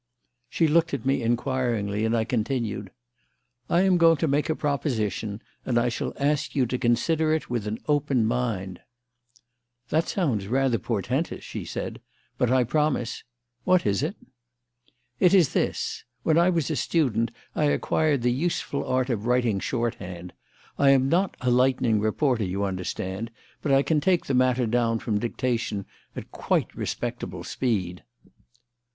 She 0.49 0.67
looked 0.67 0.95
at 0.95 1.05
me 1.05 1.21
inquiringly, 1.21 2.05
and 2.05 2.17
I 2.17 2.23
continued: 2.23 2.89
"I 3.69 3.81
am 3.81 3.97
going 3.99 4.17
to 4.17 4.27
make 4.27 4.49
a 4.49 4.55
proposition, 4.55 5.43
and 5.63 5.77
I 5.77 5.89
shall 5.89 6.13
ask 6.17 6.55
you 6.55 6.65
to 6.65 6.79
consider 6.79 7.35
it 7.35 7.51
with 7.51 7.67
an 7.67 7.77
open 7.87 8.25
mind." 8.25 8.79
"That 9.89 10.07
sounds 10.07 10.47
rather 10.47 10.79
portentous," 10.79 11.45
said 11.45 11.99
she; 12.01 12.13
"but 12.39 12.49
I 12.49 12.63
promise. 12.63 13.23
What 13.63 13.85
is 13.85 14.01
it?" 14.01 14.15
"It 15.19 15.35
is 15.35 15.53
this: 15.53 16.03
When 16.23 16.35
I 16.35 16.49
was 16.49 16.71
a 16.71 16.75
student 16.75 17.29
I 17.53 17.65
acquired 17.65 18.23
the 18.23 18.31
useful 18.33 18.83
art 18.83 19.11
of 19.11 19.27
writing 19.27 19.59
shorthand. 19.59 20.33
I 20.79 20.89
am 20.89 21.09
not 21.09 21.37
a 21.41 21.51
lightning 21.51 21.99
reporter, 21.99 22.43
you 22.43 22.63
understand, 22.63 23.29
but 23.61 23.71
I 23.71 23.83
can 23.83 24.01
take 24.01 24.27
matter 24.33 24.65
down 24.65 24.97
from 24.97 25.19
dictation 25.19 25.85
at 26.15 26.31
quite 26.31 26.73
respectable 26.73 27.43
speed." 27.43 28.03